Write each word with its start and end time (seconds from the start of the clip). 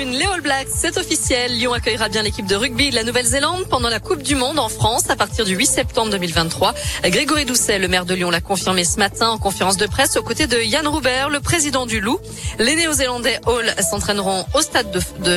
Une, 0.00 0.12
les 0.12 0.24
All 0.24 0.40
Blacks, 0.40 0.68
c'est 0.74 0.96
officiel. 0.96 1.52
Lyon 1.52 1.72
accueillera 1.72 2.08
bien 2.08 2.22
l'équipe 2.22 2.46
de 2.46 2.54
rugby 2.54 2.90
de 2.90 2.94
la 2.94 3.04
Nouvelle-Zélande 3.04 3.64
pendant 3.68 3.88
la 3.88 4.00
Coupe 4.00 4.22
du 4.22 4.34
Monde 4.34 4.58
en 4.58 4.68
France 4.68 5.10
à 5.10 5.16
partir 5.16 5.44
du 5.44 5.54
8 5.54 5.66
septembre 5.66 6.10
2023. 6.12 6.74
Grégory 7.04 7.44
Doucet, 7.44 7.78
le 7.78 7.88
maire 7.88 8.06
de 8.06 8.14
Lyon, 8.14 8.30
l'a 8.30 8.40
confirmé 8.40 8.84
ce 8.84 8.98
matin 8.98 9.28
en 9.28 9.38
conférence 9.38 9.76
de 9.76 9.86
presse 9.86 10.16
aux 10.16 10.22
côtés 10.22 10.46
de 10.46 10.58
Yann 10.58 10.86
Roubert, 10.86 11.28
le 11.28 11.40
président 11.40 11.86
du 11.86 12.00
Loup. 12.00 12.18
Les 12.58 12.74
Néo-Zélandais 12.76 13.40
Hall 13.46 13.74
s'entraîneront 13.90 14.44
au 14.54 14.60
stade 14.62 14.90
de, 14.90 15.00
de 15.22 15.36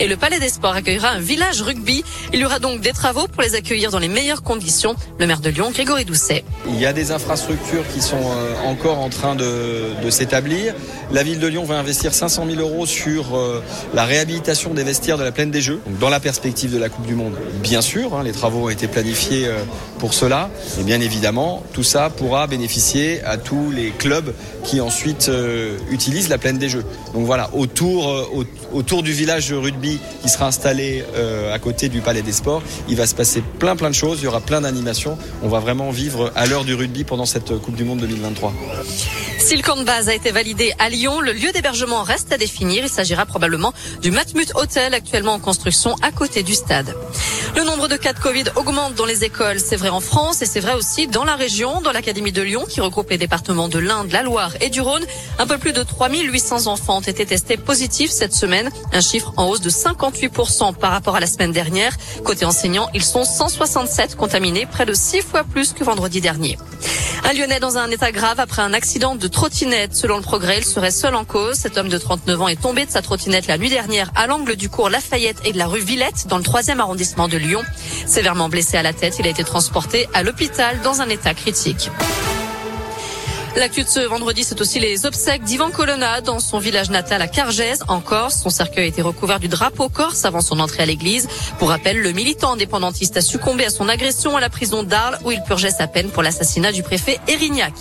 et 0.00 0.08
le 0.08 0.16
Palais 0.16 0.38
des 0.40 0.48
Sports 0.48 0.74
accueillera 0.74 1.08
un 1.10 1.20
village 1.20 1.62
rugby. 1.62 2.04
Il 2.32 2.40
y 2.40 2.44
aura 2.44 2.58
donc 2.58 2.80
des 2.80 2.92
travaux 2.92 3.28
pour 3.28 3.42
les 3.42 3.54
accueillir 3.54 3.90
dans 3.90 3.98
les 3.98 4.08
meilleures 4.08 4.42
conditions. 4.42 4.96
Le 5.18 5.26
maire 5.26 5.40
de 5.40 5.50
Lyon, 5.50 5.70
Grégory 5.72 6.04
Doucet. 6.04 6.44
Il 6.66 6.78
y 6.78 6.86
a 6.86 6.92
des 6.92 7.10
infrastructures 7.12 7.84
qui 7.92 8.02
sont 8.02 8.16
euh, 8.16 8.54
encore 8.66 8.98
en 8.98 9.08
train 9.08 9.34
de, 9.34 9.92
de 10.02 10.10
s'établir. 10.10 10.74
La 11.10 11.22
ville 11.22 11.38
de 11.38 11.46
Lyon 11.46 11.64
va 11.64 11.78
investir 11.78 12.12
500 12.12 12.46
000 12.50 12.60
euros 12.60 12.84
sur 12.84 13.36
euh, 13.36 13.62
la 13.94 14.04
réhabilitation 14.04 14.74
des 14.74 14.84
vestiaires 14.84 15.18
de 15.18 15.24
la 15.24 15.32
plaine 15.32 15.50
des 15.50 15.60
Jeux, 15.60 15.80
dans 16.00 16.08
la 16.08 16.20
perspective 16.20 16.72
de 16.72 16.78
la 16.78 16.88
Coupe 16.88 17.06
du 17.06 17.14
Monde. 17.14 17.34
Bien 17.62 17.80
sûr, 17.80 18.14
hein, 18.14 18.22
les 18.22 18.32
travaux 18.32 18.66
ont 18.66 18.68
été 18.68 18.88
planifiés 18.88 19.46
euh, 19.46 19.58
pour 19.98 20.14
cela, 20.14 20.50
et 20.80 20.82
bien 20.82 21.00
évidemment, 21.00 21.62
tout 21.72 21.82
ça 21.82 22.10
pourra 22.10 22.46
bénéficier 22.46 23.22
à 23.24 23.36
tous 23.36 23.70
les 23.70 23.90
clubs 23.90 24.32
qui 24.64 24.80
ensuite 24.80 25.28
euh, 25.28 25.76
utilisent 25.90 26.28
la 26.28 26.38
plaine 26.38 26.58
des 26.58 26.68
Jeux. 26.68 26.84
Donc 27.14 27.26
voilà, 27.26 27.50
autour, 27.54 28.08
euh, 28.10 29.02
du 29.02 29.12
village 29.12 29.48
de 29.50 29.56
rugby 29.56 29.98
qui 30.22 30.28
sera 30.28 30.46
installé 30.46 31.04
à 31.52 31.58
côté 31.58 31.88
du 31.88 32.00
Palais 32.00 32.22
des 32.22 32.32
Sports, 32.32 32.62
il 32.88 32.96
va 32.96 33.06
se 33.06 33.14
passer 33.14 33.42
plein 33.58 33.76
plein 33.76 33.90
de 33.90 33.94
choses, 33.94 34.18
il 34.20 34.24
y 34.24 34.26
aura 34.26 34.40
plein 34.40 34.60
d'animations. 34.60 35.16
On 35.42 35.48
va 35.48 35.60
vraiment 35.60 35.90
vivre 35.90 36.32
à 36.34 36.46
l'heure 36.46 36.64
du 36.64 36.74
rugby 36.74 37.04
pendant 37.04 37.26
cette 37.26 37.56
Coupe 37.58 37.76
du 37.76 37.84
Monde 37.84 38.00
2023. 38.00 38.52
Si 39.38 39.56
le 39.56 39.62
camp 39.62 39.76
de 39.76 39.84
base 39.84 40.08
a 40.08 40.14
été 40.14 40.30
validé 40.30 40.74
à 40.78 40.90
Lyon, 40.90 41.20
le 41.20 41.32
lieu 41.32 41.52
d'hébergement 41.52 42.02
reste 42.02 42.32
à 42.32 42.36
définir. 42.36 42.82
Il 42.82 42.90
s'agira 42.90 43.24
probablement 43.24 43.67
du 44.02 44.10
Matmut 44.10 44.50
Hotel 44.54 44.94
actuellement 44.94 45.34
en 45.34 45.38
construction 45.38 45.94
à 46.02 46.10
côté 46.10 46.42
du 46.42 46.54
stade. 46.54 46.94
Le 47.56 47.64
nombre 47.64 47.88
de 47.88 47.96
cas 47.96 48.12
de 48.12 48.18
Covid 48.18 48.44
augmente 48.56 48.94
dans 48.94 49.04
les 49.04 49.24
écoles. 49.24 49.58
C'est 49.60 49.76
vrai 49.76 49.88
en 49.88 50.00
France 50.00 50.42
et 50.42 50.46
c'est 50.46 50.60
vrai 50.60 50.74
aussi 50.74 51.06
dans 51.06 51.24
la 51.24 51.34
région, 51.34 51.80
dans 51.80 51.92
l'Académie 51.92 52.32
de 52.32 52.42
Lyon 52.42 52.66
qui 52.68 52.80
regroupe 52.80 53.10
les 53.10 53.18
départements 53.18 53.68
de 53.68 53.78
l'Inde, 53.78 54.12
la 54.12 54.22
Loire 54.22 54.52
et 54.60 54.70
du 54.70 54.80
Rhône. 54.80 55.04
Un 55.38 55.46
peu 55.46 55.58
plus 55.58 55.72
de 55.72 55.82
3800 55.82 56.66
enfants 56.66 56.98
ont 56.98 57.00
été 57.00 57.26
testés 57.26 57.56
positifs 57.56 58.10
cette 58.10 58.34
semaine. 58.34 58.70
Un 58.92 59.00
chiffre 59.00 59.32
en 59.36 59.48
hausse 59.48 59.60
de 59.60 59.70
58% 59.70 60.74
par 60.74 60.92
rapport 60.92 61.16
à 61.16 61.20
la 61.20 61.26
semaine 61.26 61.52
dernière. 61.52 61.96
Côté 62.24 62.44
enseignants, 62.44 62.88
ils 62.94 63.04
sont 63.04 63.24
167 63.24 64.16
contaminés, 64.16 64.66
près 64.66 64.86
de 64.86 64.94
6 64.94 65.22
fois 65.22 65.44
plus 65.44 65.72
que 65.72 65.84
vendredi 65.84 66.20
dernier. 66.20 66.58
Un 67.24 67.32
Lyonnais 67.32 67.60
dans 67.60 67.78
un 67.78 67.90
état 67.90 68.12
grave 68.12 68.40
après 68.40 68.62
un 68.62 68.72
accident 68.72 69.14
de 69.14 69.28
trottinette. 69.28 69.94
Selon 69.94 70.16
le 70.16 70.22
progrès, 70.22 70.58
il 70.58 70.64
serait 70.64 70.90
seul 70.90 71.14
en 71.14 71.24
cause. 71.24 71.56
Cet 71.56 71.76
homme 71.76 71.88
de 71.88 71.98
39 71.98 72.40
ans 72.40 72.48
est 72.48 72.60
tombé 72.60 72.86
de 72.86 72.90
sa 72.90 73.02
trottinette 73.02 73.46
la 73.46 73.58
nuit 73.58 73.70
dernière 73.70 74.10
à 74.14 74.26
l'angle 74.26 74.56
du 74.56 74.68
cours 74.68 74.88
Lafayette 74.88 75.38
et 75.44 75.52
de 75.52 75.58
la 75.58 75.66
rue 75.66 75.80
Villette 75.80 76.26
dans 76.28 76.38
le 76.38 76.44
troisième 76.44 76.80
arrondissement 76.80 77.28
de 77.28 77.36
Lyon. 77.36 77.62
Sévèrement 78.06 78.48
blessé 78.48 78.76
à 78.76 78.82
la 78.82 78.92
tête, 78.92 79.16
il 79.18 79.26
a 79.26 79.30
été 79.30 79.44
transporté 79.44 80.08
à 80.14 80.22
l'hôpital 80.22 80.80
dans 80.82 81.00
un 81.00 81.08
état 81.08 81.34
critique. 81.34 81.90
L'actu 83.58 83.82
de 83.82 83.88
ce 83.88 83.98
vendredi, 83.98 84.44
c'est 84.44 84.60
aussi 84.60 84.78
les 84.78 85.04
obsèques 85.04 85.42
d'Ivan 85.42 85.72
Colonna 85.72 86.20
dans 86.20 86.38
son 86.38 86.60
village 86.60 86.90
natal 86.90 87.20
à 87.20 87.26
Cargèse, 87.26 87.82
en 87.88 87.98
Corse. 87.98 88.40
Son 88.40 88.50
cercueil 88.50 88.84
a 88.84 88.86
été 88.86 89.02
recouvert 89.02 89.40
du 89.40 89.48
drapeau 89.48 89.88
corse 89.88 90.24
avant 90.24 90.40
son 90.40 90.60
entrée 90.60 90.84
à 90.84 90.86
l'église. 90.86 91.26
Pour 91.58 91.70
rappel, 91.70 91.98
le 91.98 92.12
militant 92.12 92.52
indépendantiste 92.52 93.16
a 93.16 93.20
succombé 93.20 93.64
à 93.64 93.70
son 93.70 93.88
agression 93.88 94.36
à 94.36 94.40
la 94.40 94.48
prison 94.48 94.84
d'Arles 94.84 95.18
où 95.24 95.32
il 95.32 95.42
purgeait 95.42 95.72
sa 95.72 95.88
peine 95.88 96.08
pour 96.10 96.22
l'assassinat 96.22 96.70
du 96.70 96.84
préfet 96.84 97.18
Erignac. 97.26 97.72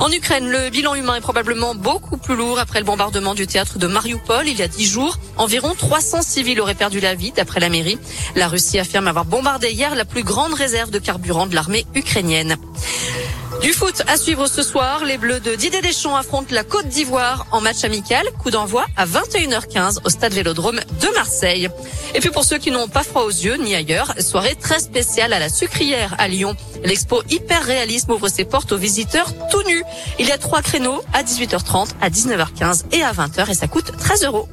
En 0.00 0.10
Ukraine, 0.10 0.48
le 0.48 0.70
bilan 0.70 0.94
humain 0.94 1.16
est 1.16 1.20
probablement 1.20 1.74
beaucoup 1.74 2.16
plus 2.16 2.34
lourd 2.34 2.58
après 2.58 2.78
le 2.78 2.86
bombardement 2.86 3.34
du 3.34 3.46
théâtre 3.46 3.78
de 3.78 3.86
Mariupol 3.86 4.48
il 4.48 4.58
y 4.58 4.62
a 4.62 4.68
dix 4.68 4.86
jours. 4.86 5.18
Environ 5.36 5.74
300 5.76 6.22
civils 6.22 6.58
auraient 6.58 6.74
perdu 6.74 7.00
la 7.00 7.14
vie 7.14 7.32
d'après 7.32 7.60
la 7.60 7.68
mairie. 7.68 7.98
La 8.34 8.48
Russie 8.48 8.78
affirme 8.78 9.08
avoir 9.08 9.26
bombardé 9.26 9.72
hier 9.72 9.94
la 9.94 10.06
plus 10.06 10.22
grande 10.22 10.54
réserve 10.54 10.90
de 10.90 10.98
carburant 10.98 11.46
de 11.46 11.54
l'armée 11.54 11.84
ukrainienne. 11.94 12.56
Du 13.62 13.72
foot 13.72 14.02
à 14.08 14.16
suivre 14.16 14.48
ce 14.48 14.60
soir, 14.60 15.04
les 15.04 15.18
Bleus 15.18 15.38
de 15.38 15.54
Didier 15.54 15.80
Deschamps 15.80 16.16
affrontent 16.16 16.52
la 16.52 16.64
Côte 16.64 16.88
d'Ivoire 16.88 17.46
en 17.52 17.60
match 17.60 17.84
amical, 17.84 18.26
coup 18.42 18.50
d'envoi 18.50 18.86
à 18.96 19.06
21h15 19.06 19.98
au 20.04 20.10
stade 20.10 20.32
Vélodrome 20.32 20.80
de 21.00 21.14
Marseille. 21.14 21.68
Et 22.16 22.18
puis 22.18 22.30
pour 22.30 22.42
ceux 22.42 22.58
qui 22.58 22.72
n'ont 22.72 22.88
pas 22.88 23.04
froid 23.04 23.22
aux 23.22 23.30
yeux 23.30 23.54
ni 23.58 23.76
ailleurs, 23.76 24.14
soirée 24.18 24.56
très 24.56 24.80
spéciale 24.80 25.32
à 25.32 25.38
la 25.38 25.48
Sucrière 25.48 26.16
à 26.18 26.26
Lyon. 26.26 26.56
L'expo 26.82 27.22
Hyper 27.30 27.62
Réalisme 27.62 28.10
ouvre 28.10 28.28
ses 28.28 28.44
portes 28.44 28.72
aux 28.72 28.78
visiteurs 28.78 29.32
tout 29.48 29.62
nus. 29.68 29.84
Il 30.18 30.26
y 30.26 30.32
a 30.32 30.38
trois 30.38 30.60
créneaux 30.60 31.00
à 31.12 31.22
18h30, 31.22 31.90
à 32.00 32.10
19h15 32.10 32.86
et 32.90 33.04
à 33.04 33.12
20h 33.12 33.48
et 33.48 33.54
ça 33.54 33.68
coûte 33.68 33.92
13 33.96 34.24
euros. 34.24 34.48